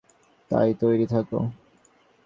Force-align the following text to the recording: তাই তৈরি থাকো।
তাই 0.51 0.69
তৈরি 0.73 1.05
থাকো। 1.05 1.39